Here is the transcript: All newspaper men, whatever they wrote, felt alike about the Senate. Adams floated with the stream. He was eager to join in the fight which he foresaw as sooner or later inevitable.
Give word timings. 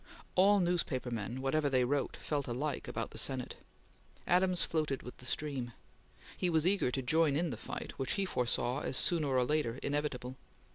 All 0.33 0.59
newspaper 0.59 1.11
men, 1.11 1.41
whatever 1.41 1.69
they 1.69 1.83
wrote, 1.83 2.17
felt 2.17 2.47
alike 2.47 2.87
about 2.87 3.11
the 3.11 3.19
Senate. 3.19 3.53
Adams 4.25 4.63
floated 4.63 5.03
with 5.03 5.15
the 5.17 5.27
stream. 5.27 5.73
He 6.35 6.49
was 6.49 6.65
eager 6.65 6.89
to 6.89 7.03
join 7.03 7.35
in 7.35 7.51
the 7.51 7.55
fight 7.55 7.91
which 7.99 8.13
he 8.13 8.25
foresaw 8.25 8.79
as 8.79 8.97
sooner 8.97 9.27
or 9.27 9.45
later 9.45 9.77
inevitable. 9.83 10.37